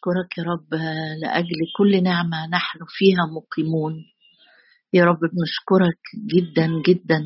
[0.00, 0.74] نشكرك يا رب
[1.22, 3.94] لأجل كل نعمة نحن فيها مقيمون.
[4.92, 6.00] يا رب بنشكرك
[6.34, 7.24] جدا جدا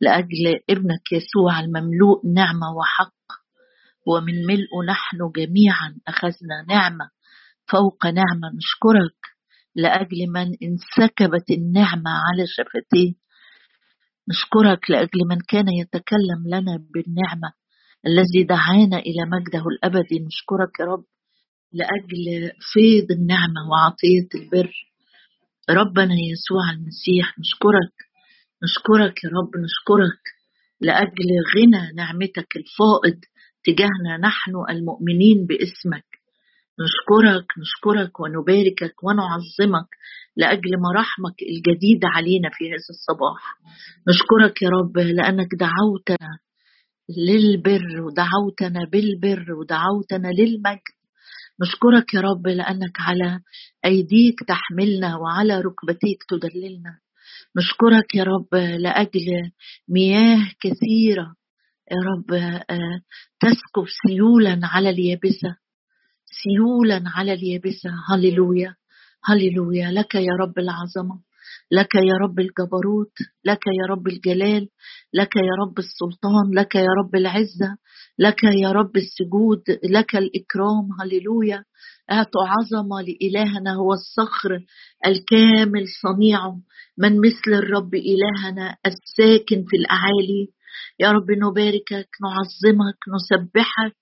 [0.00, 3.14] لأجل ابنك يسوع المملوء نعمة وحق.
[4.06, 7.10] ومن ملء نحن جميعا أخذنا نعمة
[7.70, 8.48] فوق نعمة.
[8.56, 9.20] نشكرك
[9.76, 13.12] لأجل من انسكبت النعمة على شفتيه.
[14.28, 17.52] نشكرك لأجل من كان يتكلم لنا بالنعمة
[18.06, 20.18] الذي دعانا إلى مجده الأبدي.
[20.26, 21.04] نشكرك يا رب
[21.72, 24.72] لأجل فيض النعمة وعطية البر.
[25.70, 27.94] ربنا يسوع المسيح نشكرك
[28.64, 30.22] نشكرك يا رب نشكرك
[30.80, 33.20] لأجل غنى نعمتك الفائض
[33.64, 36.06] تجاهنا نحن المؤمنين باسمك.
[36.80, 39.88] نشكرك نشكرك ونباركك ونعظمك
[40.36, 43.42] لأجل مراحمك الجديدة علينا في هذا الصباح.
[44.08, 46.38] نشكرك يا رب لأنك دعوتنا
[47.28, 50.99] للبر ودعوتنا بالبر ودعوتنا للمجد.
[51.62, 53.40] نشكرك يا رب لأنك على
[53.84, 56.98] أيديك تحملنا وعلى ركبتيك تدللنا.
[57.56, 59.50] نشكرك يا رب لأجل
[59.88, 61.34] مياه كثيرة.
[61.90, 62.32] يا رب
[62.70, 63.00] آه،
[63.40, 65.56] تسكب سيولا على اليابسة.
[66.42, 67.90] سيولا على اليابسة.
[68.08, 68.74] هللويا.
[69.24, 69.90] هللويا.
[69.90, 71.20] لك يا رب العظمة.
[71.72, 73.12] لك يا رب الجبروت
[73.44, 74.68] لك يا رب الجلال
[75.14, 77.76] لك يا رب السلطان لك يا رب العزة
[78.18, 81.64] لك يا رب السجود لك الإكرام هللويا.
[82.10, 84.50] أعطوا عظمة لإلهنا هو الصخر
[85.06, 86.60] الكامل صنيعه.
[86.98, 90.48] من مثل الرب إلهنا الساكن في الأعالي
[91.00, 93.96] يا رب نباركك نعظمك نسبحك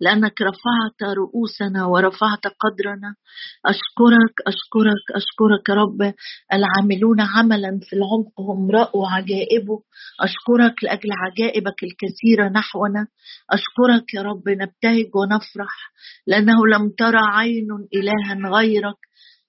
[0.00, 3.14] لأنك رفعت رؤوسنا ورفعت قدرنا.
[3.66, 6.14] أشكرك أشكرك أشكرك يا رب
[6.52, 9.82] العاملون عملا في العمق هم رأوا عجائبه.
[10.20, 13.06] أشكرك لأجل عجائبك الكثيرة نحونا.
[13.50, 15.92] أشكرك يا رب نبتهج ونفرح
[16.26, 19.00] لأنه لم ترى عين إلها غيرك.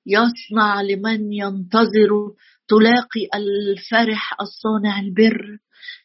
[0.06, 2.12] يصنع لمن ينتظر
[2.68, 5.58] تلاقي الفرح الصانع البر.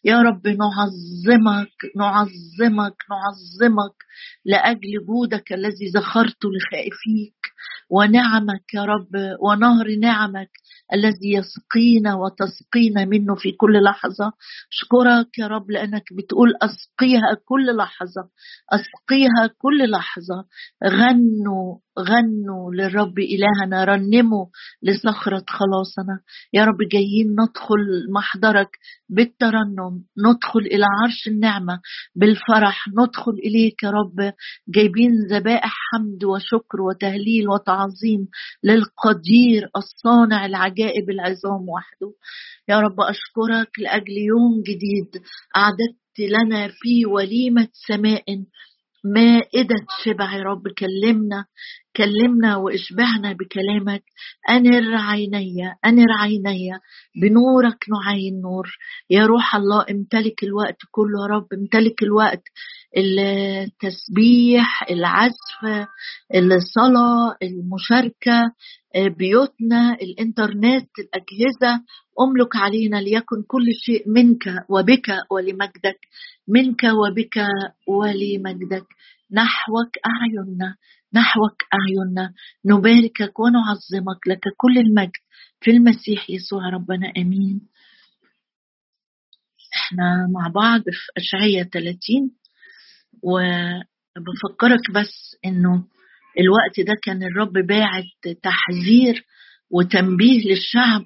[0.05, 3.97] يا رب نعظمك نعظمك نعظمك
[4.45, 7.37] لأجل جودك الذي زخرت لخائفيك.
[7.91, 10.51] ونعمك يا رب ونهر نعمك
[10.95, 14.33] الذي يسقينا وتسقينا منه في كل لحظة.
[14.73, 18.29] اشكرك يا رب لأنك بتقول أسقيها كل لحظة
[18.73, 20.45] أسقيها كل لحظة.
[20.85, 24.47] غنوا غنوا للرب إلهنا رنموا
[24.83, 26.21] لصخرة خلاصنا.
[26.53, 28.71] يا رب جايين ندخل محضرك
[29.09, 29.66] بالترنم
[30.27, 31.81] ندخل إلى عرش النعمة
[32.15, 34.33] بالفرح ندخل إليك يا رب
[34.69, 38.29] جايبين ذبائح حمد وشكر وتهليل وتعظيم
[38.65, 42.13] للقدير الصانع العجائب العظام وحده.
[42.69, 45.23] يا رب أشكرك لأجل يوم جديد
[45.57, 48.25] أعددت لنا فيه وليمة سماء
[49.05, 51.45] مائدة شبع يا رب كلمنا
[51.97, 54.05] كلمنا واشبعنا بكلامك.
[54.51, 56.71] أنر عيني أنر عيني
[57.23, 58.77] بنورك نعين نور
[59.11, 62.43] يا روح الله امتلك الوقت كله يا رب امتلك الوقت.
[62.97, 65.89] التسبيح العزف
[66.35, 68.53] الصلاة المشاركة
[69.19, 71.85] بيوتنا الإنترنت الأجهزة.
[72.21, 75.99] أملك علينا ليكن كل شيء منك وبك ولمجدك
[76.49, 77.37] منك وبك
[77.89, 78.87] ولمجدك.
[79.33, 80.77] نحوك أعيننا
[81.15, 82.33] نحوك أعيننا.
[82.65, 85.11] نباركك ونعظمك لك كل المجد.
[85.61, 87.61] في المسيح يسوع ربنا آمين.
[89.75, 92.31] إحنا مع بعض في أشعية 30
[93.23, 95.85] وبفكرك بس إنه
[96.41, 99.25] الوقت ده كان الرب باعت تحذير
[99.71, 101.05] وتنبيه للشعب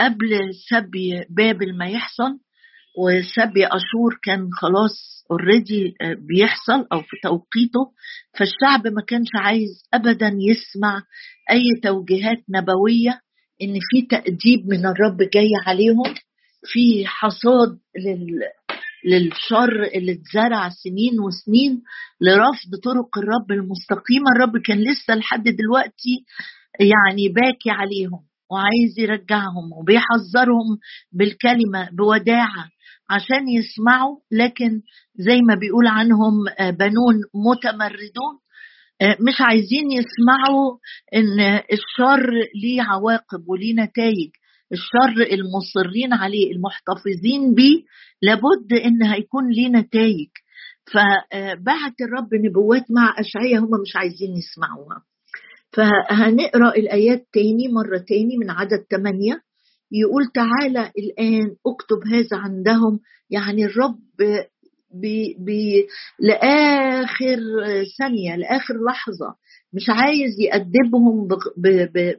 [0.00, 0.38] قبل
[0.70, 2.38] سبي بابل ما يحصل
[2.98, 5.94] وسبي أشور كان خلاص already
[6.28, 7.92] بيحصل أو في توقيته
[8.38, 11.02] فالشعب ما كانش عايز ابدا يسمع
[11.50, 13.20] أي توجيهات نبوية
[13.62, 16.14] إن في تأديب من الرب جاي عليهم
[16.64, 18.40] في حصاد لل
[19.06, 21.82] للشر اللي اتزرع سنين وسنين
[22.20, 24.26] لرفض طرق الرب المستقيمة.
[24.36, 26.24] الرب كان لسه لحد دلوقتي
[26.80, 28.20] يعني باكي عليهم
[28.50, 30.78] وعايز يرجعهم وبيحذرهم
[31.12, 32.64] بالكلمة بوداعة
[33.10, 34.16] عشان يسمعوا.
[34.32, 34.80] لكن
[35.16, 38.34] زي ما بيقول عنهم آه، بنون متمردون
[39.02, 40.78] آه، مش عايزين يسمعوا
[41.14, 41.40] إن
[41.72, 42.30] الشر
[42.62, 44.30] ليه عواقب وليه نتائج.
[44.72, 47.82] الشر المصرين عليه المحتفظين بيه
[48.22, 50.28] لابد إن هيكون ليه نتائج.
[50.92, 55.02] فبعت الرب نبوات مع اشعياء هم مش عايزين يسمعوها.
[55.72, 59.40] فهنقرأ الآيات تاني مرة تاني من عدد ثمانيه
[59.92, 63.00] يقول تعالى الآن اكتب هذا عندهم.
[63.30, 63.98] يعني الرب
[65.00, 65.86] بي بي
[66.20, 67.38] لآخر
[67.98, 69.34] ثانية لآخر لحظة.
[69.72, 71.28] مش عايز يأدبهم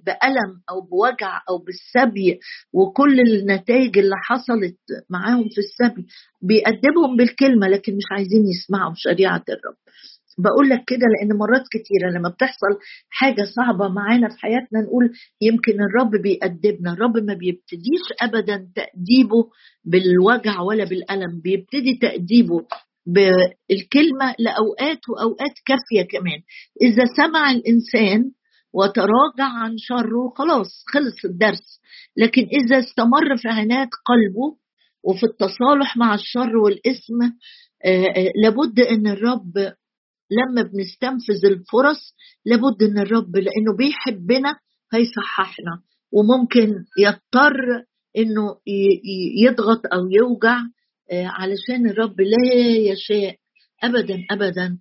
[0.05, 2.39] بألم أو بوجع أو بالسبي
[2.73, 4.77] وكل النتائج اللي حصلت
[5.09, 6.05] معاهم في السبي.
[6.41, 9.75] بيأدبهم بالكلمة لكن مش عايزين يسمعوا شريعة الرب.
[10.37, 12.73] بقول لك كده لأن مرات كتيرة لما بتحصل
[13.09, 15.11] حاجة صعبة معانا في حياتنا نقول
[15.41, 19.49] يمكن الرب بيأدبنا الرب ما بيبتديش ابدا تأديبه
[19.85, 22.65] بالوجع ولا بالألم بيبتدي تأديبه
[23.07, 26.39] بالكلمة لأوقات وأوقات كافية كمان.
[26.81, 28.31] إذا سمع الإنسان
[28.73, 31.79] وتراجع عن شره خلاص خلص الدرس.
[32.17, 34.57] لكن إذا استمر في عناد قلبه
[35.03, 37.21] وفي التصالح مع الشر والإثم
[37.85, 39.73] آه، آه، لابد إن الرب
[40.31, 42.13] لما بنستنفذ الفرص
[42.45, 44.55] لابد ان الرب لأنه بيحبنا
[44.93, 45.81] هيصححنا
[46.11, 47.83] وممكن يضطر
[48.17, 48.55] إنه
[49.43, 50.57] يضغط أو يوجع
[51.11, 53.35] آه، علشان الرب لا يشاء
[53.83, 54.77] ابدا ابدا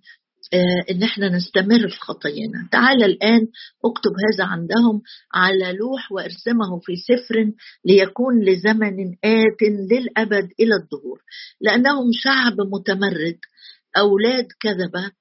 [0.53, 2.69] آه، إن إحنا نستمر في خطايانا.
[2.71, 3.41] تعال الآن
[3.85, 5.01] اكتب هذا عندهم
[5.33, 7.51] على لوح وارسمه في سفر
[7.85, 9.61] ليكون لزمن آت
[9.91, 11.21] للأبد إلى الظهور
[11.61, 13.37] لأنهم شعب متمرد
[13.97, 15.11] أولاد كذبة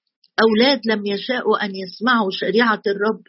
[0.42, 3.22] أولاد لم يشاءوا أن يسمعوا شريعة الرب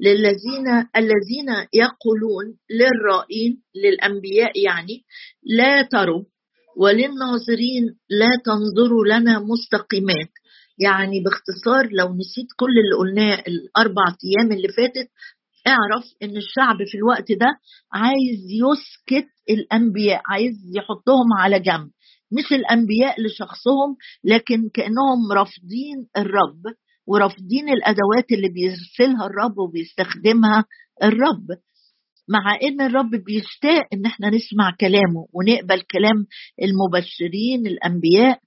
[0.00, 5.04] للذين الذين يقولون للرائين للأنبياء يعني
[5.42, 6.24] لا تروا
[6.76, 10.30] وللناظرين لا تنظروا لنا مستقيمات.
[10.80, 15.08] يعني باختصار لو نسيت كل اللي قلناه الأربع أيام اللي فاتت
[15.66, 17.46] اعرف إن الشعب في الوقت ده
[17.92, 21.90] عايز يسكت الأنبياء عايز يحطهم على جنب.
[22.32, 26.62] مش الأنبياء لشخصهم لكن كأنهم رافضين الرب
[27.06, 30.64] ورافضين الأدوات اللي بيرسلها الرب وبيستخدمها
[31.02, 31.46] الرب.
[32.28, 36.26] مع إن الرب بيشتاق إن إحنا نسمع كلامه ونقبل كلام
[36.62, 38.38] المبشرين الأنبياء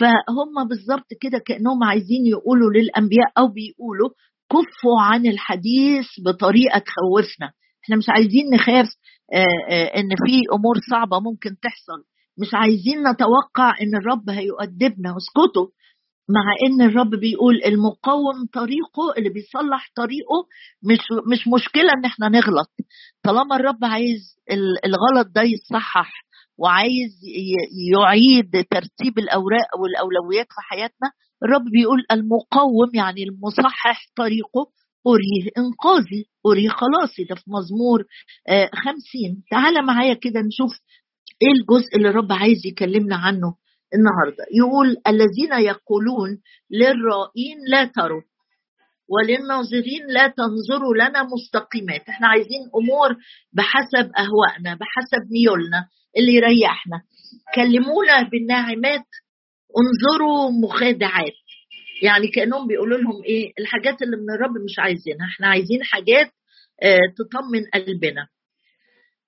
[0.00, 4.10] فهم بالظبط كده كأنهم عايزين يقولوا للأنبياء أو بيقولوا
[4.50, 7.52] كفوا عن الحديث بطريقة تخوفنا.
[7.84, 8.86] إحنا مش عايزين نخاف
[9.34, 12.13] آه، آه، إن في أمور صعبة ممكن تحصل.
[12.40, 15.16] مش عايزين نتوقع إن الرب هيؤدبنا.
[15.16, 15.66] اسكتوا.
[16.28, 20.38] مع إن الرب بيقول المقوم طريقه اللي بيصلح طريقه
[20.82, 20.98] مش
[21.32, 22.70] مش مشكلة إن إحنا نغلط.
[23.24, 24.36] طالما الرب عايز
[24.84, 26.24] الغلط ده يتصحح
[26.58, 27.12] وعايز
[27.92, 31.10] يعيد ترتيب الأوراق والأولويات في حياتنا
[31.44, 34.66] الرب بيقول المقوم يعني المصحح طريقه.
[35.06, 37.24] أريه إنقاذي أريه خلاصي.
[37.24, 38.04] ده في مزمور
[38.48, 39.42] آه، خمسين.
[39.50, 40.70] تعال معايا كده نشوف
[41.42, 43.54] إيه الجزء اللي الرب عايز يكلمنا عنه
[43.94, 46.30] النهارده؟ يقول الذين يقولون
[46.70, 48.22] للرائين لا تروا
[49.08, 52.08] وللناظرين لا تنظروا لنا مستقيمات.
[52.08, 53.16] إحنا عايزين أمور
[53.52, 57.02] بحسب أهوائنا بحسب ميولنا اللي يريحنا.
[57.54, 59.06] كلمونا بالناعمات
[59.80, 61.32] انظروا مخادعات.
[62.02, 65.26] يعني كأنهم بيقولوا لهم إيه؟ الحاجات اللي من الرب مش عايزينها.
[65.34, 66.30] إحنا عايزين حاجات
[66.82, 68.28] آه تطمن قلبنا.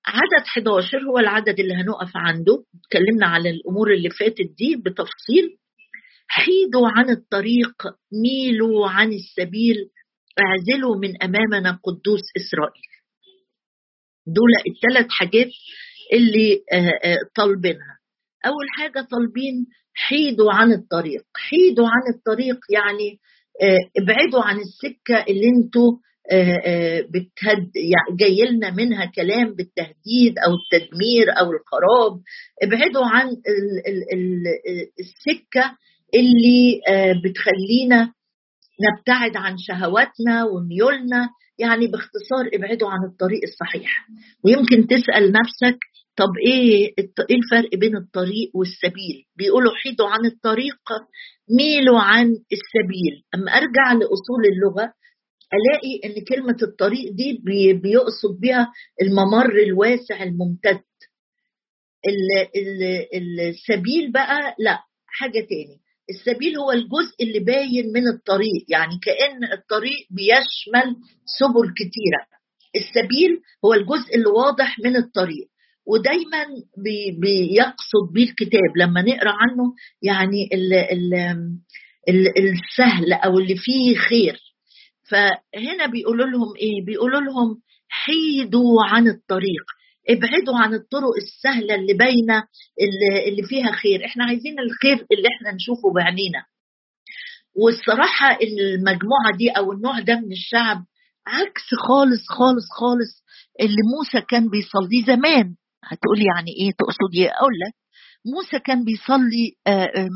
[0.08, 2.64] عدد 11 هو العدد اللي هنقف عنده.
[2.84, 5.58] اتكلمنا على الأمور اللي فاتت دي بتفصيل.
[6.28, 7.74] حيدوا عن الطريق
[8.22, 9.76] ميلوا عن السبيل
[10.40, 12.88] اعزلوا من أمامنا قدوس إسرائيل.
[14.26, 15.50] دول الثلاث حاجات
[16.12, 17.98] اللي آه، آه، طالبينها.
[18.46, 21.22] أول حاجة طالبين حيدوا عن الطريق.
[21.36, 23.18] حيدوا عن الطريق يعني
[23.62, 25.92] آه، ابعدوا عن السكة اللي أنتوا
[27.02, 32.20] بتهد يعني جاي لنا منها كلام بالتهديد أو التدمير أو الخراب.
[32.62, 33.28] ابعدوا عن
[35.00, 35.76] السكة
[36.14, 38.12] اللي آه، بتخلينا
[38.80, 41.28] نبتعد عن شهواتنا وميولنا.
[41.58, 44.06] يعني باختصار ابعدوا عن الطريق الصحيح.
[44.44, 45.78] ويمكن تسأل نفسك
[46.16, 46.94] طب إيه
[47.30, 50.76] إيه الفرق بين الطريق والسبيل؟ بيقولوا حيدوا عن الطريق
[51.58, 53.14] ميلوا عن السبيل.
[53.34, 54.92] أما أرجع لأصول اللغة
[55.54, 57.40] ألاقي إن كلمة الطريق دي
[57.72, 58.72] بيقصد بها
[59.02, 60.80] الممر الواسع الممتد.
[63.14, 65.80] السبيل بقى لأ حاجة تاني.
[66.10, 70.96] السبيل هو الجزء اللي باين من الطريق يعني كأن الطريق بيشمل
[71.40, 72.22] سبل كتيرة.
[72.76, 75.48] السبيل هو الجزء اللي واضح من الطريق
[75.86, 76.44] ودايما
[76.84, 78.76] بي بيقصد بيه الكتاب.
[78.76, 81.14] لما نقرأ عنه يعني ال ال
[82.08, 84.40] ال السهل أو اللي فيه خير.
[85.10, 89.64] فهنا بيقولوا لهم إيه؟ بيقولوا لهم حيدوا عن الطريق.
[90.08, 92.44] ابعدوا عن الطرق السهلة اللي باينة
[93.28, 94.04] اللي, فيها خير.
[94.04, 96.44] إحنا عايزين الخير اللي إحنا نشوفه بعينينا.
[97.56, 100.84] والصراحة المجموعة دي أو النوع ده من الشعب
[101.26, 103.24] عكس خالص خالص خالص
[103.60, 105.54] اللي موسى كان بيصليه زمان.
[105.84, 107.74] هتقولي يعني إيه تقصد إيه؟ أقول لك.
[108.34, 109.52] موسى كان بيصلي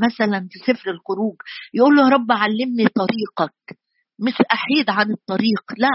[0.06, 1.36] مثلا في سفر الخروج.
[1.74, 3.79] يقول له يا رب علمني طريقك.
[4.26, 5.64] مش أحيد عن الطريق.
[5.78, 5.88] لا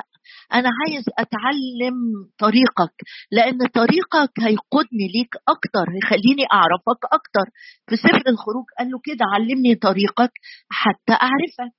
[0.54, 1.96] أنا عايز أتعلم
[2.40, 2.96] طريقك
[3.32, 7.46] لأن طريقك هيقودني ليك أكتر هيخليني أعرفك أكتر.
[7.90, 10.32] في سفر الخروج قال له كده علمني طريقك
[10.70, 11.76] حتى أعرفك.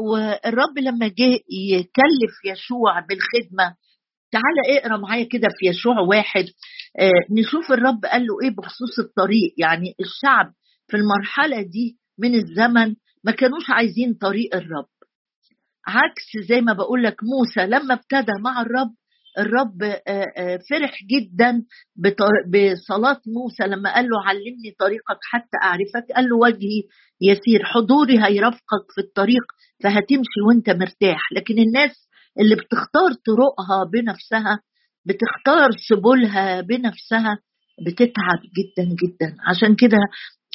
[0.00, 1.38] والرب لما جه
[1.72, 3.74] يكلف يشوع بالخدمة
[4.32, 6.44] تعالى اقرأ معايا كده في يشوع واحد.
[7.00, 9.54] آه نشوف الرب قال له إيه بخصوص الطريق.
[9.58, 10.52] يعني الشعب
[10.88, 12.94] في المرحلة دي من الزمن
[13.24, 14.86] ما كانوش عايزين طريق الرب.
[15.86, 18.90] عكس زي ما بقول لك موسى لما ابتدى مع الرب
[19.38, 19.78] الرب
[20.70, 21.62] فرح جدا
[22.46, 26.82] بصلاة موسى لما قال له علمني طريقك حتى أعرفك قال له وجهي
[27.22, 29.42] يسير حضوري هيرافقك في الطريق
[29.82, 31.32] فهتمشي وأنت مرتاح.
[31.32, 32.08] لكن الناس
[32.40, 34.60] اللي بتختار طرقها بنفسها
[35.06, 37.38] بتختار سبلها بنفسها
[37.86, 39.36] بتتعب جدا جدا.
[39.48, 39.98] عشان كده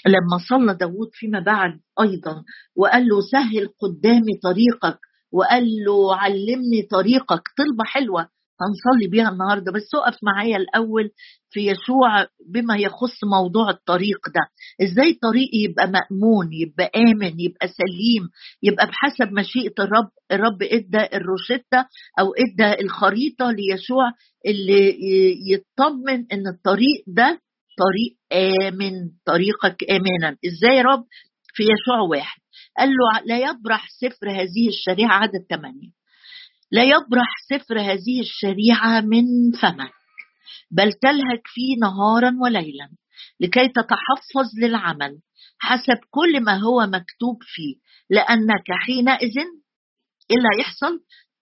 [0.08, 2.44] لما صلى داود فيما بعد أيضا
[2.78, 5.00] وقال له سهل قدامي طريقك
[5.34, 8.28] وقال له علمني طريقك طلبة حلوة
[8.62, 11.10] هنصلي بيها النهارده بس اقف معايا الأول
[11.50, 14.42] في يشوع بما يخص موضوع الطريق ده.
[14.88, 18.30] إزاي طريقي يبقى مأمون يبقى آمن يبقى سليم
[18.64, 21.80] يبقى بحسب مشيئة الرب الرب إدى الروشتة
[22.20, 24.12] أو إدى الخريطة ليشوع
[24.46, 24.96] اللي
[25.54, 27.42] يطمن إن الطريق ده
[27.78, 28.94] طريق آمن
[29.26, 30.38] طريقك آمانا.
[30.48, 31.04] إزاي رب؟
[31.54, 32.42] في يشوع واحد.
[32.78, 35.90] قال له لا يبرح سفر هذه الشريعة عدد ثمانية.
[36.72, 39.94] لا يبرح سفر هذه الشريعة من فمك
[40.72, 42.90] بل تلهك فيه نهارا وليلا
[43.40, 45.20] لكي تتحفظ للعمل
[45.60, 47.76] حسب كل ما هو مكتوب فيه
[48.10, 49.38] لأنك حينئذ
[50.32, 51.00] إيه اللي هيحصل؟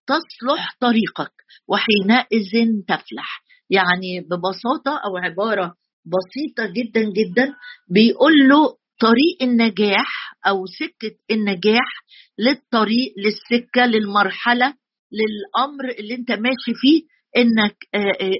[0.07, 1.33] تصلح طريقك
[1.67, 3.43] وحينئذ تفلح.
[3.69, 7.53] يعني ببساطة أو عبارة بسيطة جدا جدا
[7.89, 12.03] بيقول له طريق النجاح أو سكة النجاح
[12.39, 14.73] للطريق للسكة للمرحلة
[15.11, 17.01] للأمر اللي أنت ماشي فيه
[17.37, 17.75] إنك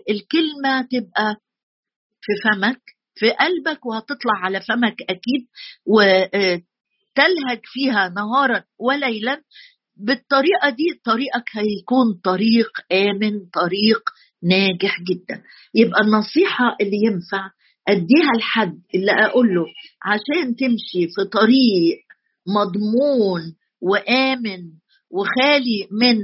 [0.09, 1.35] الكلمة تبقى
[2.21, 2.81] في فمك
[3.15, 5.47] في قلبك وهتطلع على فمك أكيد
[5.85, 9.41] وتلهج فيها نهارا وليلا.
[9.97, 14.01] بالطريقة دي طريقك هيكون طريق آمن طريق
[14.43, 15.43] ناجح جدا.
[15.75, 17.49] يبقى النصيحة اللي ينفع
[17.87, 19.65] أديها لحد اللي أقول له
[20.05, 21.97] عشان تمشي في طريق
[22.47, 23.41] مضمون
[23.81, 24.61] وآمن
[25.11, 26.17] وخالي من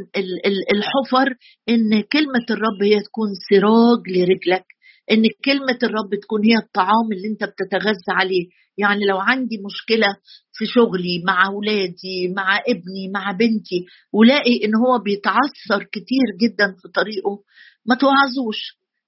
[0.73, 1.35] الحفر
[1.69, 4.65] إن كلمة الرب هي تكون سراج لرجلك
[5.11, 8.47] إن كلمة الرب تكون هي الطعام اللي أنت بتتغذى عليه.
[8.77, 10.07] يعني لو عندي مشكلة
[10.53, 16.87] في شغلي مع اولادي مع ابني مع بنتي ولاقي إن هو بيتعثر كتير جدا في
[16.95, 17.43] طريقه
[17.85, 18.59] ما توعظوش.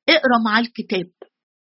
[0.09, 1.09] اقرأ معاه الكتاب.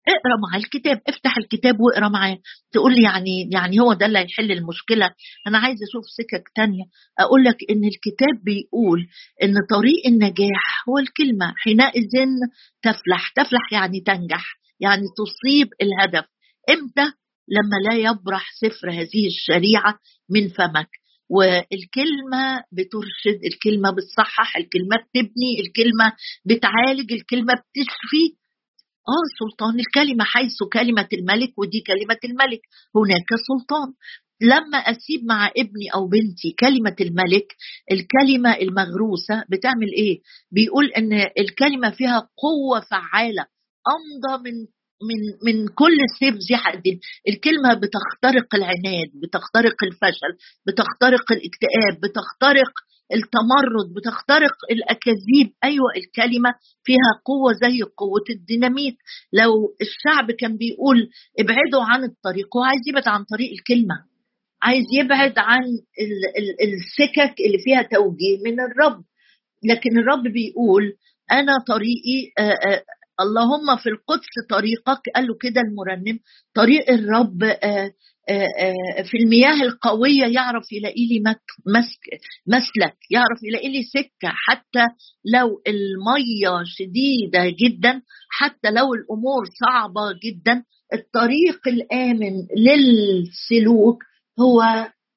[0.09, 2.39] اقرأ معاه الكتاب افتح الكتاب واقرأ معاه.
[2.73, 5.11] تقول لي يعني يعني هو ده اللي هيحل المشكلة.
[5.47, 6.85] أنا عايزه أشوف سكك تانية.
[7.19, 9.09] أقول لك إن الكتاب بيقول
[9.43, 11.55] إن طريق النجاح هو الكلمة.
[11.57, 12.11] حينئذ
[12.83, 13.33] تفلح.
[13.37, 14.45] تفلح يعني تنجح.
[14.81, 16.25] يعني تصيب الهدف.
[16.71, 17.13] إمتى؟
[17.49, 19.99] لما لا يبرح سفر هذه الشريعة
[20.31, 20.89] من فمك.
[21.31, 26.13] والكلمة بترشد الكلمة بتصحح الكلمة بتبني الكلمة
[26.45, 28.37] بتعالج الكلمة بتشفي.
[29.09, 32.61] آه سلطان الكلمة حيث كلمة الملك ودي كلمة الملك.
[32.97, 33.89] هناك سلطان.
[34.41, 37.47] لما أسيب مع ابني أو بنتي كلمة الملك
[37.93, 40.21] الكلمة المغروسة بتعمل إيه؟
[40.53, 43.47] بيقول إن الكلمة فيها قوة فعالة
[43.97, 44.57] أمضى من
[45.09, 50.33] من من كل سيف ذي حدين الكلمة بتخترق العناد بتخترق الفشل
[50.67, 52.73] بتخترق الاكتئاب بتخترق
[53.15, 55.53] التمرد بتخترق الأكاذيب.
[55.65, 58.97] أيوه الكلمة فيها قوة زي قوة الديناميت.
[59.33, 61.09] لو الشعب كان بيقول
[61.41, 63.95] ابعدوا عن الطريق هو عايز يبعد عن طريق الكلمة.
[64.63, 65.63] عايز يبعد عن
[66.03, 69.05] ال ال السكك اللي فيها توجيه من الرب.
[69.65, 70.93] لكن الرب بيقول
[71.33, 72.83] أنا طريقي آآ آآ
[73.21, 75.01] اللهم في القدس طريقك.
[75.15, 76.19] قال له كده المرنم
[76.55, 77.43] طريق الرب
[79.11, 81.35] في المياه القوية يعرف يلاقي لي
[82.47, 84.87] مسلك يعرف يلاقي لي سكة حتى
[85.25, 90.65] لو المية شديدة جدا حتى لو الأمور صعبة جدا
[90.95, 94.03] الطريق الآمن للسلوك
[94.41, 94.63] هو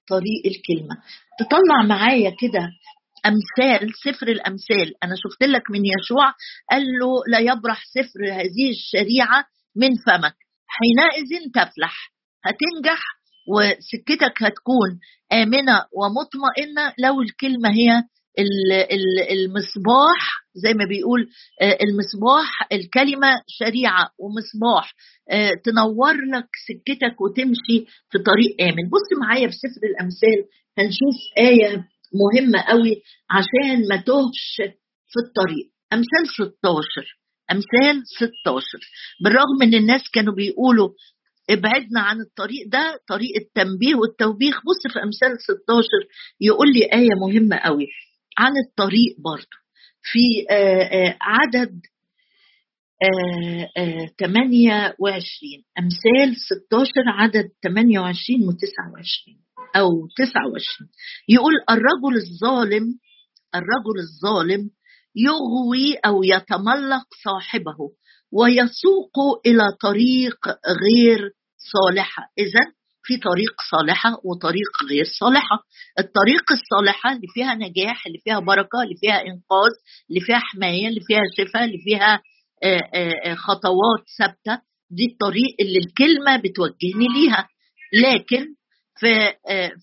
[0.10, 0.96] طريق الكلمة.
[1.39, 2.70] تطلع معايا كده
[3.25, 5.04] أمثال سفر الأمثال.
[5.04, 6.34] أنا شفت لك من يشوع
[6.72, 10.36] قال له لا يبرح سفر هذه الشريعة من فمك.
[10.68, 12.12] حينئذ تفلح.
[12.46, 13.00] هتنجح
[13.48, 15.00] وسكتك هتكون
[15.34, 16.93] آمنة ومطمئنة.
[17.00, 18.03] لو الكلمة هي
[19.31, 20.22] المصباح
[20.55, 21.29] زي ما بيقول
[21.62, 24.93] آه، المصباح الكلمة شريعة ومصباح.
[25.31, 28.89] آه، تنور لك سكتك وتمشي في طريق آمن.
[28.89, 30.39] بص معايا في سفر الأمثال
[30.77, 31.88] هنشوف آية
[32.22, 34.55] مهمة قوي عشان ما تهش
[35.12, 35.72] في الطريق.
[35.93, 37.19] أمثال 16
[37.51, 38.79] أمثال 16
[39.24, 40.89] بالرغم إن الناس كانوا بيقولوا
[41.50, 44.56] ابعدنا عن الطريق ده طريق التنبيه والتوبيخ.
[44.56, 45.88] بص في أمثال 16
[46.41, 47.88] يقول لي آية مهمة قوي
[48.38, 49.58] عن الطريق برضه
[50.01, 51.82] في آه، آه، عدد
[54.20, 59.39] 28 آه، أمثال 16 عدد 28 و 29
[59.75, 60.89] أو 29
[61.29, 63.00] يقول الرجل الظالم
[63.56, 64.70] الرجل الظالم
[65.15, 67.77] يغوي أو يتملق صاحبه
[68.32, 70.38] ويسوق إلى طريق
[70.84, 72.24] غير صالحة.
[72.38, 72.60] إذا
[73.04, 75.58] في طريق صالحة وطريق غير صالحة.
[76.00, 79.72] الطريق الصالحة اللي فيها نجاح اللي فيها بركة اللي فيها إنقاذ
[80.10, 82.22] اللي فيها حماية اللي فيها شفاء اللي فيها
[82.63, 84.62] آه، آه، آه، خطوات ثابتة
[84.92, 87.48] دي الطريق اللي الكلمة بتوجهني ليها.
[87.94, 88.46] لكن
[89.00, 89.34] في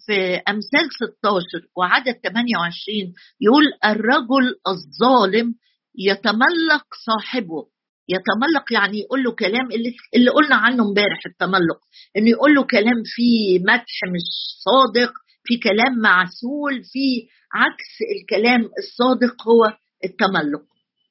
[0.06, 5.54] في أمثال 16 وعدد 28 يقول الرجل الظالم
[5.98, 7.66] يتملق صاحبه.
[8.08, 11.78] يتملق يعني يقول له كلام اللي اللي قلنا عنه امبارح التملق.
[12.16, 14.26] إنه يقول له كلام فيه مدح مش
[14.64, 15.12] صادق
[15.44, 20.62] في كلام معسول في عكس الكلام الصادق هو التملق.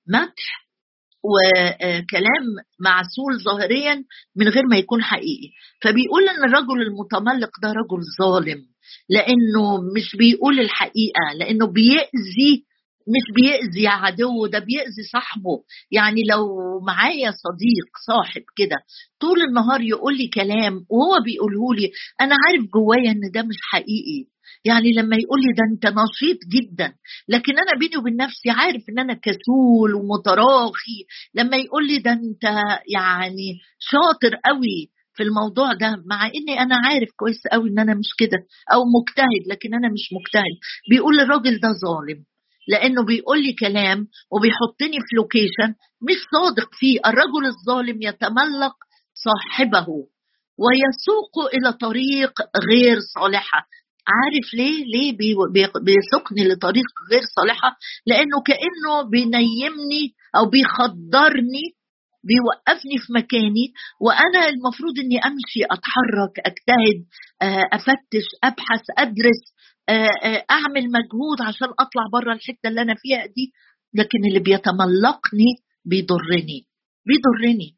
[0.07, 0.65] مدح
[1.23, 2.45] وكلام
[2.79, 4.03] معسول ظاهريا
[4.35, 5.49] من غير ما يكون حقيقي.
[5.81, 8.59] فبيقول إن الرجل المتملق ده رجل ظالم
[9.09, 12.63] لأنه مش بيقول الحقيقة لأنه بيأذي
[13.07, 15.63] مش بيأذي عدو ده بيأذي صاحبه.
[15.91, 16.45] يعني لو
[16.87, 18.75] معايا صديق صاحب كده
[19.19, 24.25] طول النهار يقول لي كلام وهو بيقوله لي أنا عارف جوايا إن ده مش حقيقي.
[24.65, 26.93] يعني لما يقول لي ده أنت نشيط جدا
[27.29, 30.99] لكن أنا بيني وبين نفسي عارف إن أنا كسول ومتراخي.
[31.35, 32.43] لما يقول لي ده أنت
[32.95, 38.09] يعني شاطر قوي في الموضوع ده مع إني أنا عارف كويس قوي إن أنا مش
[38.19, 38.37] كده
[38.73, 40.55] أو مجتهد لكن أنا مش مجتهد.
[40.89, 42.23] بيقول الراجل ده ظالم.
[42.67, 45.69] لأنه بيقول لي كلام وبيحطني في لوكيشن
[46.01, 46.99] مش صادق فيه.
[47.05, 48.75] الرجل الظالم يتملق
[49.13, 49.87] صاحبه
[50.57, 52.33] ويسوق إلى طريق
[52.71, 53.67] غير صالحة.
[54.07, 55.17] عارف ليه؟ ليه
[55.85, 61.75] بيسوقني لطريق غير صالحة؟ لأنه كأنه بينيمني أو بيخدرني
[62.27, 67.05] بيوقفني في مكاني وأنا المفروض إني أمشي أتحرك أجتهد
[67.41, 69.41] آه، أفتش أبحث أدرس
[70.51, 73.51] أعمل مجهود عشان أطلع بره الحتة اللي أنا فيها دي
[73.93, 75.51] لكن اللي بيتملقني
[75.85, 76.67] بيضرني
[77.05, 77.75] بيضرني.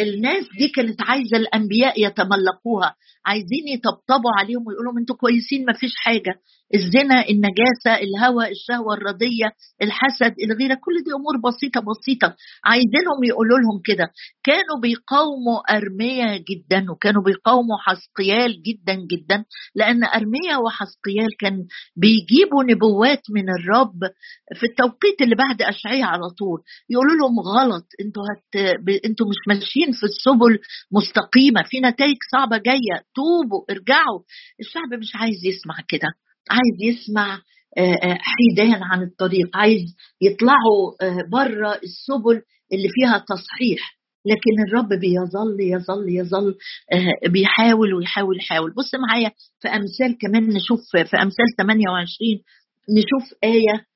[0.00, 6.40] الناس دي كانت عايزة الأنبياء يتملقوها عايزين يطبطبوا عليهم ويقولوا أنتوا كويسين ما فيش حاجة.
[6.74, 9.46] الزنا النجاسة الهوى الشهوة الرديه
[9.82, 12.36] الحسد الغيره كل دي أمور بسيطة بسيطة.
[12.64, 14.06] عايزينهم يقولوا لهم كده.
[14.44, 19.44] كانوا بيقاوموا ارميا جدا وكانوا بيقاوموا حسقيال جدا جدا.
[19.74, 21.56] لأن ارميا وحسقيال كان
[21.96, 24.00] بيجيبوا نبوات من الرب
[24.58, 26.60] في التوقيت اللي بعد اشعياء على طول.
[26.90, 27.86] يقولوا لهم غلط.
[28.00, 28.56] أنتوا هت...
[29.04, 30.58] أنتوا مش ماشيين في السبل
[30.92, 31.62] مستقيمة.
[31.62, 32.96] في نتائج صعبة جاية.
[33.14, 34.20] توبوا ارجعوا.
[34.60, 36.08] الشعب مش عايز يسمع كده.
[36.50, 37.40] عايز يسمع
[37.78, 43.98] آه، آه، حيدان عن الطريق عايز يطلعوا آه، بره السبل اللي فيها تصحيح.
[44.26, 46.54] لكن الرب بيظل يظل يظل
[47.28, 48.74] بيحاول ويحاول يحاول.
[48.74, 52.42] بص معايا في أمثال كمان نشوف في أمثال 28
[52.98, 53.86] نشوف آية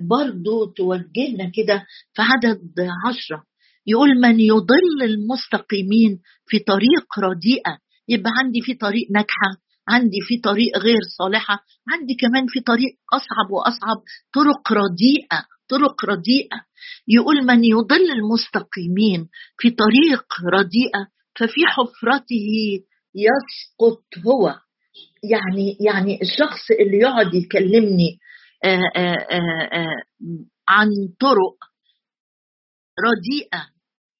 [0.00, 2.60] برضو توجهنا كده في عدد
[3.06, 3.42] عشرة.
[3.86, 7.78] يقول من يضل المستقيمين في طريق رديئة.
[8.08, 9.50] يبقى عندي في طريق ناجحة.
[9.90, 14.02] عندي في طريق غير صالحة عندي كمان في طريق أصعب وأصعب
[14.34, 16.60] طرق رديئة طرق رديئة.
[17.08, 20.24] يقول من يضل المستقيمين في طريق
[20.54, 21.06] رديئة
[21.38, 22.46] ففي حفرته
[23.14, 24.54] يسقط هو.
[25.30, 28.18] يعني يعني الشخص اللي يقعد يكلمني
[28.64, 29.86] آآ آآ آآ
[30.68, 30.88] عن
[31.20, 31.56] طرق
[33.06, 33.66] رديئة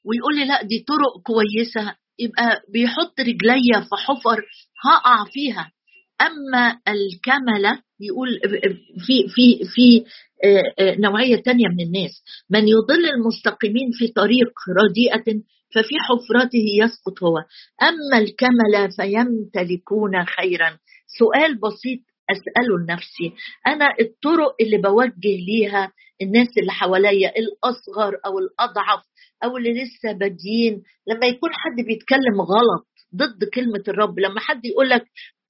[0.04, 4.42] ويقول لي لا دي طرق كويسة يبقى بيحط رجليا في حفر
[4.84, 5.72] هقع فيها.
[6.20, 8.40] أما الكمله يقول
[9.06, 10.04] في في في
[10.44, 12.22] آه، آه، نوعية تانية من الناس.
[12.50, 14.52] من يضل المستقيمين في طريق
[14.84, 15.40] رديئة
[15.74, 17.36] ففي حفرته يسقط هو.
[17.82, 20.78] أما الكمله فيمتلكون خيرا.
[21.18, 23.32] سؤال بسيط اساله لنفسي
[23.66, 29.02] أنا الطرق اللي بوجه ليها الناس اللي حواليا الأصغر أو الأضعف
[29.44, 32.86] أو اللي لسه بادين لما يكون حد بيتكلم غلط
[33.16, 34.18] ضد كلمة الرب.
[34.20, 35.04] لما حد يقول لك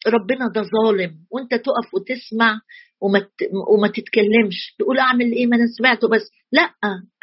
[0.07, 2.61] ربنا ده ظالم وانت تقف وتسمع
[3.03, 3.27] وما
[3.75, 6.31] وما تتكلمش تقول أعمل إيه؟ ما أنا سمعته بس.
[6.53, 6.71] لأ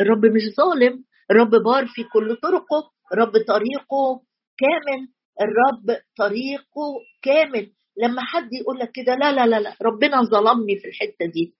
[0.01, 1.03] الرب مش ظالم.
[1.31, 2.91] الرب بار في كل طرقه.
[3.13, 4.21] الرب طريقه
[4.57, 5.07] كامل.
[5.41, 6.85] الرب طريقه
[7.21, 7.71] كامل.
[8.03, 11.53] لما حد يقول لك كده لا لا لا لا ربنا ظلمني في الحتة دي.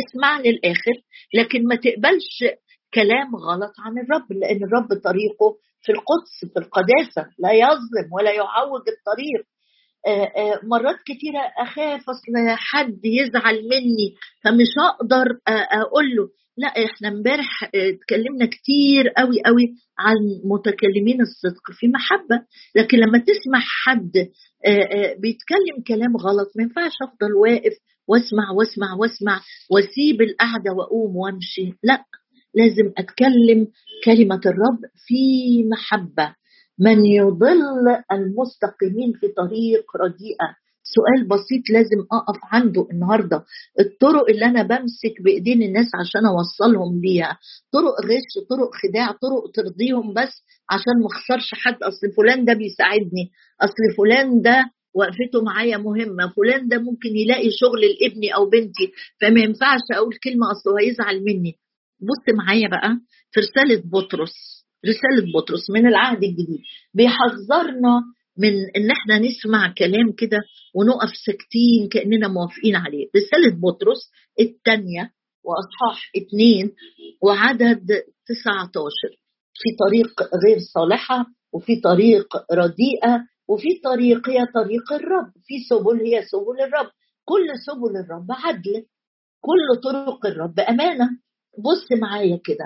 [0.00, 0.96] اسمع للآخر
[1.34, 2.44] لكن ما تقبلش
[2.94, 8.82] كلام غلط عن الرب لأن الرب طريقه في القدس في القداسة لا يظلم ولا يعوج
[8.94, 9.46] الطريق.
[10.06, 16.28] آه، آه، مرات كتيرة أخاف أصل حد يزعل مني فمش هقدر آه، أقول له.
[16.56, 22.46] لا إحنا امبارح اتكلمنا كتير قوي قوي عن متكلمين الصدق في محبة.
[22.76, 24.12] لكن لما تسمع حد
[25.18, 27.72] بيتكلم كلام غلط ما ينفعش أفضل واقف
[28.08, 31.72] واسمع واسمع واسمع وأسيب القعدة وأقوم وأمشي.
[31.82, 32.04] لا.
[32.54, 33.66] لازم أتكلم
[34.04, 35.14] كلمة الرب في
[35.72, 36.34] محبة.
[36.78, 40.48] من يضل المستقيمين في طريق رديئة؟
[40.82, 43.44] سؤال بسيط لازم أقف عنده النهارده.
[43.80, 47.38] الطرق اللي أنا بمسك بإيدين الناس عشان أوصلهم ليها.
[47.72, 50.32] طرق غش طرق خداع طرق ترضيهم بس
[50.70, 51.82] عشان ما أخسرش حد.
[51.82, 53.30] أصل فلان ده بيساعدني.
[53.62, 54.64] أصل فلان ده
[54.94, 56.32] وقفته معايا مهمة.
[56.36, 58.92] فلان ده ممكن يلاقي شغل لابني أو بنتي.
[59.20, 61.58] فما ينفعش أقول كلمة أصله هيزعل مني.
[62.00, 62.98] بص معايا بقى
[63.30, 64.32] في رسالة بطرس
[64.86, 66.60] رسالة بطرس من العهد الجديد.
[66.94, 68.02] بيحذرنا
[68.38, 70.38] من إن إحنا نسمع كلام كده
[70.74, 73.06] ونقف ساكتين كأننا موافقين عليه.
[73.16, 75.10] رسالة بطرس الثانية
[75.44, 76.72] وأصحاح اثنين
[77.22, 77.86] وعدد
[78.26, 79.10] 19
[79.54, 85.32] في طريق غير صالحة وفي طريق رديئة وفي طريق هي طريق الرب.
[85.46, 86.90] في سبل هي سبل الرب.
[87.24, 88.84] كل سبل الرب عدل.
[89.40, 91.08] كل طرق الرب أمانة.
[91.58, 92.64] بص معايا كده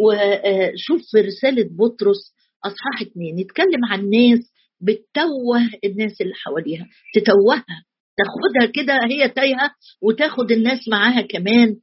[0.00, 4.40] وشوف في رسالة بطرس أصحاح اتنين يتكلم عن ناس
[4.80, 7.84] بتتوه الناس اللي حواليها تتوهها
[8.16, 9.70] تاخدها كده هي تايهة
[10.02, 11.76] وتاخد الناس معاها كمان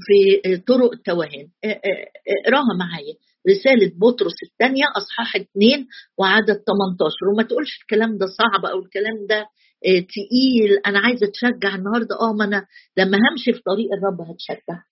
[0.00, 1.48] في طرق التوهان.
[1.64, 3.14] اقراها معايا.
[3.50, 5.86] رسالة بطرس الثانية أصحاح اثنين
[6.18, 9.46] وعدد 18 وما تقولش الكلام ده صعب أو الكلام ده
[9.84, 12.14] تقيل أنا عايزة أتشجع النهاردة.
[12.20, 12.66] أه ما أنا
[12.98, 14.82] لما همشي في طريق الرب هتشجع.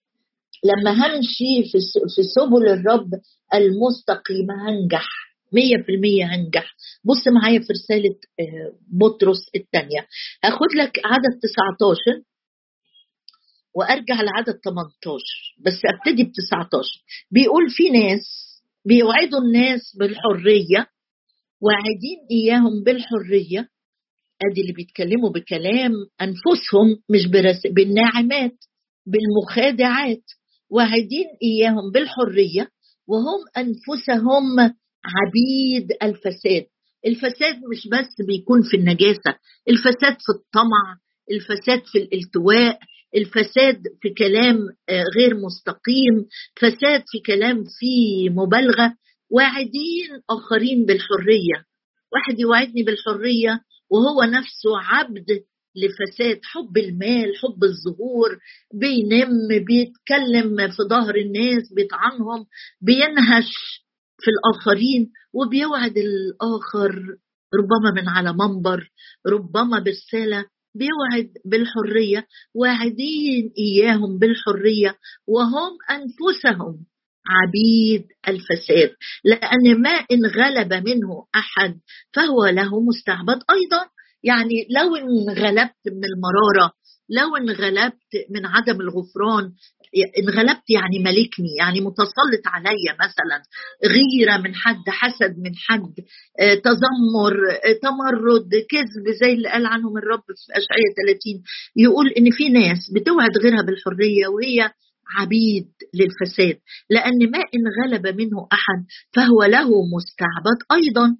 [0.65, 1.63] لما همشي
[2.17, 3.11] في سبل الرب
[3.55, 5.09] المستقيمة هنجح
[5.53, 6.75] مية في المية هنجح.
[7.05, 10.07] بص معايا في رسالة آه، بطرس الثانية
[10.45, 12.23] هاخد لك عدد 19
[13.75, 15.25] وأرجع لعدد 18
[15.67, 18.23] بس أبتدي ب 19 بيقول في ناس
[18.85, 20.87] بيوعدوا الناس بالحرية
[21.61, 23.69] واعدين إياهم بالحرية.
[24.51, 27.27] أدي اللي بيتكلموا بكلام أنفسهم مش
[27.71, 28.57] بالناعمات
[29.07, 30.23] بالمخادعات.
[30.73, 32.69] واعدين إياهم بالحرية
[33.09, 34.59] وهم أنفسهم
[35.05, 36.67] عبيد الفساد.
[37.07, 39.35] الفساد مش بس بيكون في النجاسة
[39.69, 40.97] الفساد في الطمع
[41.31, 42.79] الفساد في الالتواء
[43.17, 44.57] الفساد في كلام
[44.89, 48.95] آه، غير مستقيم فساد في كلام فيه مبالغة.
[49.31, 51.65] واعدين آخرين بالحرية.
[52.13, 55.27] واحد يوعدني بالحرية وهو نفسه عبد
[55.77, 58.39] لفساد حب المال حب الظهور
[58.75, 62.47] بينم بيتكلم في ظهر الناس بيطعنهم
[62.81, 63.53] بينهش
[64.21, 67.17] في الآخرين وبيوعد الآخر
[67.55, 68.91] ربما من على منبر
[69.27, 76.85] ربما برسالة بيوعد بالحرية واعدين إياهم بالحرية وهم أنفسهم
[77.29, 78.95] عبيد الفساد.
[79.25, 81.81] لأن ما إن غلب منه أحد
[82.15, 83.89] فهو له مستعبد أيضا.
[84.25, 86.73] يعني لو انغلبت من المرارة
[87.11, 89.53] لو انغلبت من عدم الغفران
[90.19, 93.43] انغلبت يعني ملكني يعني متسلط عليا مثلا
[93.85, 95.95] غيرة من حد حسد من حد
[96.41, 101.43] آه، تذمر آه، تمرد كذب زي اللي قال عنهم الرب في أشعية 30
[101.77, 104.71] يقول إن في ناس بتوعد غيرها بالحرية وهي
[105.19, 106.59] عبيد للفساد
[106.91, 111.17] لأن ما إن غلب منه أحد فهو له مستعبد أيضا.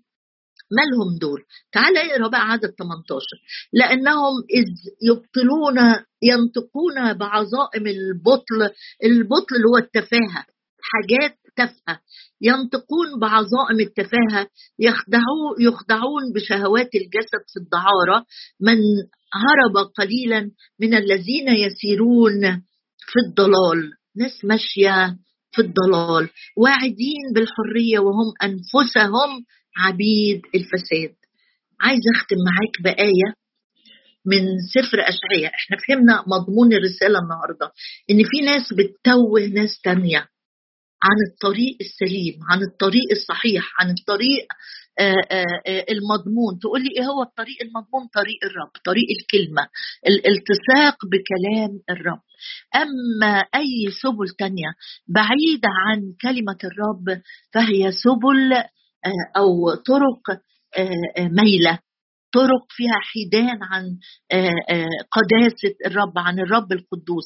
[0.77, 1.41] مالهم دول
[1.73, 3.27] تعال اقرا بقى عدد 18
[3.73, 4.67] لأنهم إذ
[5.03, 5.79] يبطلون
[6.23, 8.61] ينطقون بعظائم البطل
[9.05, 10.47] البطل اللي هو التفاهة
[10.93, 12.01] حاجات تافهة.
[12.41, 18.27] ينطقون بعظائم التفاهة يخدعون يخدعون بشهوات الجسد في الدعارة.
[18.61, 18.79] من
[19.35, 22.41] هرب قليلا من الذين يسيرون
[22.99, 23.91] في الضلال.
[24.17, 25.17] ناس ماشية
[25.53, 29.45] في الضلال واعدين بالحرية وهم أنفسهم
[29.77, 31.15] عبيد الفساد.
[31.81, 33.35] عايز أختم معاك بآية
[34.27, 34.43] من
[34.75, 35.47] سفر أشعية.
[35.47, 37.73] إحنا فهمنا مضمون الرسالة النهاردة
[38.11, 40.29] إن في ناس بتتوه ناس تانية
[41.05, 44.47] عن الطريق السليم عن الطريق الصحيح عن الطريق
[44.99, 46.59] آه، آه، المضمون.
[46.63, 49.69] تقول لي إيه هو الطريق المضمون؟ طريق الرب طريق الكلمة
[50.07, 52.21] الالتصاق بكلام الرب.
[52.75, 54.71] أما أي سبل تانية
[55.09, 57.23] بعيدة عن كلمة الرب
[57.55, 58.65] فهي سبل
[59.37, 60.39] أو طرق
[61.19, 61.79] ميلة.
[62.35, 63.85] طرق فيها حيدان عن
[65.13, 67.25] قداسة الرب عن الرب القدوس.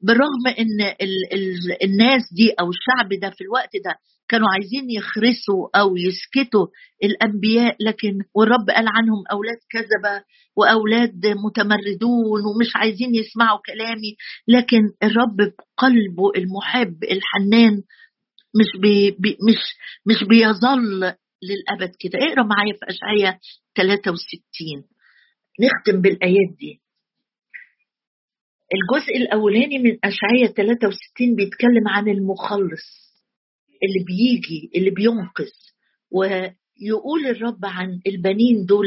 [0.00, 3.94] بالرغم إن ال ال الناس دي أو الشعب ده في الوقت ده
[4.28, 6.66] كانوا عايزين يخرسوا أو يسكتوا
[7.04, 10.22] الأنبياء لكن والرب قال عنهم أولاد كذبة
[10.56, 14.16] وأولاد متمردون ومش عايزين يسمعوا كلامي
[14.48, 17.82] لكن الرب بقلبه المحب الحنان
[18.60, 19.60] مش بي بي مش
[20.06, 21.00] مش بيظل
[21.42, 22.18] للأبد كده.
[22.18, 23.38] اقرأ معايا في اشعياء
[23.76, 24.84] 63
[25.60, 26.80] نختم بالآيات دي.
[28.74, 33.16] الجزء الأولاني من اشعياء 63 بيتكلم عن المخلص
[33.82, 35.52] اللي بيجي اللي بينقذ.
[36.10, 38.86] ويقول الرب عن البنين دول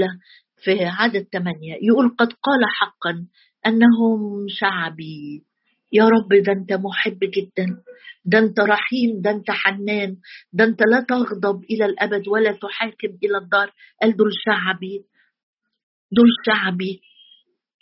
[0.63, 3.27] في عدد ثمانية يقول قد قال حقا
[3.67, 5.43] أنهم شعبي.
[5.91, 7.83] يا رب ده أنت محب جدا
[8.25, 10.17] ده أنت رحيم ده أنت حنان
[10.53, 13.71] ده أنت لا تغضب إلى الأبد ولا تحاكم إلى الدار.
[14.01, 15.05] قال دول شعبي
[16.11, 17.01] دول شعبي.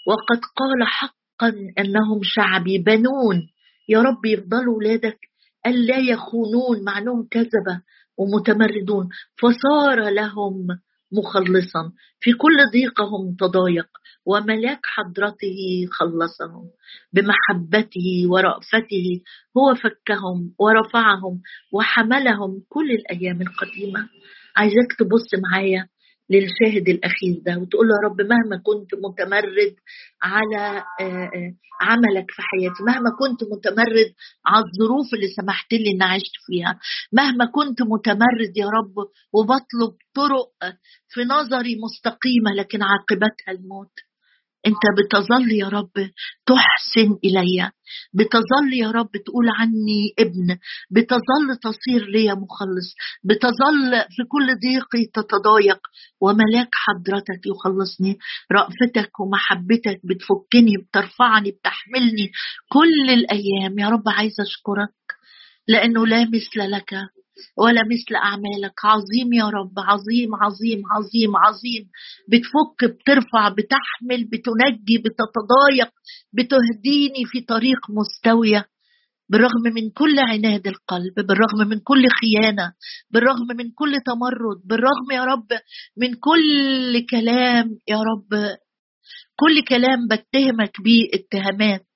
[0.08, 3.50] وقد قال حقا أنهم شعبي بنون.
[3.90, 5.20] يا رب يفضلوا ولادك.
[5.68, 7.82] ألا يخونون مع أنهم كذبة
[8.18, 9.10] ومتمردون.
[9.38, 10.68] فصار لهم
[11.12, 11.92] مخلصا.
[12.20, 13.88] في كل ضيقهم تضايق.
[14.28, 15.58] وملاك حضرته
[15.92, 16.70] خلصهم
[17.14, 19.08] بمحبته ورأفته
[19.58, 21.42] هو فكهم ورفعهم
[21.74, 24.10] وحملهم كل الأيام القديمة.
[24.58, 25.88] عايزاك تبص معايا
[26.30, 29.76] للشاهد الأخير ده وتقول له يا رب مهما كنت متمرد
[30.24, 34.10] على آه، آه، عملك في حياتي مهما كنت متمرد
[34.46, 36.80] على الظروف اللي سمحت لي ان عشت فيها
[37.14, 38.96] مهما كنت متمرد يا رب
[39.34, 40.50] وبطلب طرق
[41.10, 44.07] في نظري مستقيمة لكن عاقبتها الموت.
[44.68, 45.92] أنت بتظل يا رب
[46.46, 47.72] تحسن إلي.
[48.14, 50.58] بتظل يا رب تقول عني ابن.
[50.92, 52.90] بتظل تصير لي مخلص.
[53.24, 55.80] بتظل في كل ضيقي تتضايق.
[56.22, 58.18] وملاك حضرتك يخلصني.
[58.52, 62.32] رأفتك ومحبتك بتفكني بترفعني بتحملني.
[62.70, 64.96] كل الأيام يا رب عايزة أشكرك
[65.68, 66.94] لأنه لا مثل لك.
[67.58, 68.74] ولا مثل أعمالك.
[68.86, 69.74] عظيم يا رب.
[69.80, 71.84] عظيم عظيم عظيم عظيم.
[72.32, 75.92] بتفك بترفع بتحمل بتنجي بتتضايق
[76.34, 78.66] بتهديني في طريق مستوية
[79.30, 82.74] بالرغم من كل عناد القلب بالرغم من كل خيانة
[83.12, 85.48] بالرغم من كل تمرد بالرغم يا رب
[85.98, 88.58] من كل كلام يا رب.
[89.40, 91.88] كل كلام بتهمك بيه اتهامات.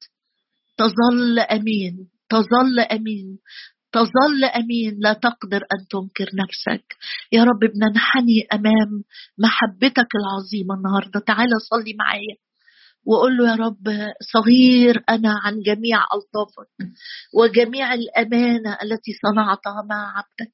[0.77, 3.39] تظل أمين تظل أمين.
[3.91, 6.85] تظل أمين لا تقدر أن تنكر نفسك.
[7.31, 9.03] يا رب بننحني أمام
[9.37, 11.19] محبتك العظيمة النهارده.
[11.19, 12.35] تعالى صلي معايا
[13.05, 16.69] وقول له يا رب صغير أنا عن جميع ألطافك
[17.33, 20.53] وجميع الأمانة التي صنعتها مع عبدك.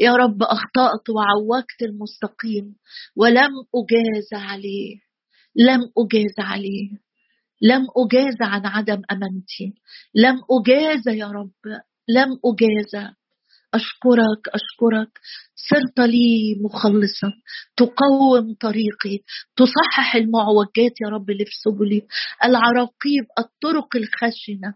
[0.00, 2.76] يا رب أخطأت وعوجت المستقيم
[3.16, 4.96] ولم أجاز عليه.
[5.56, 6.90] لم أجاز عليه.
[7.62, 9.74] لم أجاز عن عدم أمانتي.
[10.14, 11.80] لم أجاز يا رب
[12.16, 13.12] لم أجازى
[13.74, 15.18] أشكرك أشكرك.
[15.56, 17.32] صرت لي مخلصا.
[17.76, 19.18] تقوم طريقي.
[19.56, 22.06] تصحح المعوجات يا رب اللي في سبلي.
[22.44, 24.74] العراقيب الطرق الخشنة.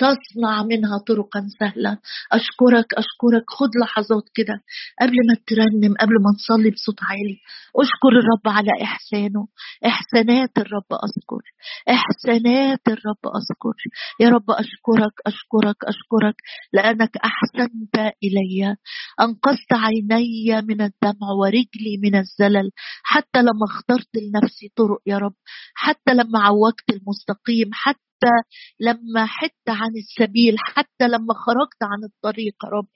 [0.00, 1.98] تصنع منها طرقا سهلة
[2.32, 3.44] أشكرك أشكرك.
[3.48, 4.62] خد لحظات كده
[5.00, 7.36] قبل ما ترنم قبل ما نصلي بصوت عالي.
[7.76, 9.48] أشكر الرب على إحسانه.
[9.86, 11.42] إحسانات الرب أذكر.
[11.88, 13.76] إحسانات الرب أذكر.
[14.20, 16.36] يا رب أشكرك أشكرك أشكرك
[16.72, 18.76] لأنك أحسنت إلي.
[19.20, 22.70] أنقذت عيني من الدمع ورجلي من الزلل.
[23.02, 25.34] حتى لما اخترت لنفسي طرق يا رب.
[25.74, 27.70] حتى لما عوجت المستقيم.
[27.72, 28.32] حتى حتى
[28.80, 32.86] لما حدت عن السبيل حتى لما خرجت عن الطريق رب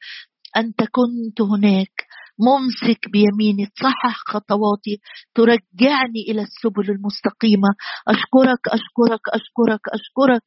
[0.57, 2.07] أنت كنت هناك.
[2.39, 5.01] ممسك بيميني تصحح خطواتي.
[5.35, 7.69] ترجعني إلى السبل المستقيمة.
[8.09, 10.43] أشكرك أشكرك أشكرك أشكرك.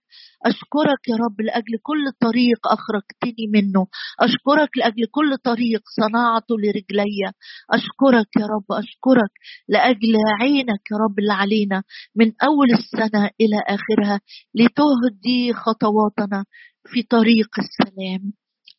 [0.46, 3.88] أشكرك يا رب لأجل كل طريق أخرجتني منه.
[4.20, 7.32] أشكرك لأجل كل طريق صنعته لرجلي.
[7.72, 9.32] أشكرك يا رب أشكرك
[9.70, 11.84] لأجل عينك يا رب اللي علينا
[12.16, 14.20] من أول السنة إلى آخرها
[14.56, 16.46] لتهدي خطواتنا
[16.86, 18.34] في طريق السلام.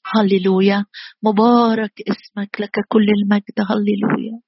[0.07, 0.85] هللويا.
[1.23, 3.57] مبارك اسمك لك كل المجد.
[3.71, 4.41] هللويا.